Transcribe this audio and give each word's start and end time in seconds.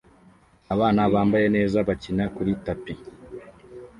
Abana 0.73 1.01
bambaye 1.13 1.47
neza 1.55 1.77
bakina 1.87 2.23
kuri 2.35 2.51
tapi 2.65 2.93